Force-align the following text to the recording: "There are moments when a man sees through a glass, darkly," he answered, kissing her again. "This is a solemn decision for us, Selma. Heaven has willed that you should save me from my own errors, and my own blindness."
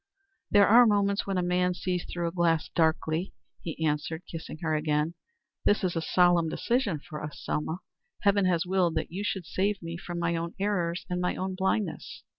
"There 0.49 0.67
are 0.67 0.87
moments 0.87 1.27
when 1.27 1.37
a 1.37 1.43
man 1.43 1.75
sees 1.75 2.05
through 2.05 2.27
a 2.27 2.31
glass, 2.31 2.69
darkly," 2.69 3.35
he 3.61 3.85
answered, 3.85 4.23
kissing 4.25 4.57
her 4.63 4.73
again. 4.73 5.13
"This 5.63 5.83
is 5.83 5.95
a 5.95 6.01
solemn 6.01 6.49
decision 6.49 6.99
for 7.07 7.23
us, 7.23 7.39
Selma. 7.45 7.81
Heaven 8.21 8.45
has 8.45 8.65
willed 8.65 8.95
that 8.95 9.11
you 9.11 9.23
should 9.23 9.45
save 9.45 9.79
me 9.83 9.97
from 9.97 10.17
my 10.17 10.35
own 10.35 10.55
errors, 10.59 11.05
and 11.07 11.21
my 11.21 11.35
own 11.35 11.53
blindness." 11.53 12.23